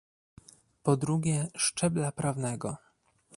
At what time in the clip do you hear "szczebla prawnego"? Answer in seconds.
1.57-2.77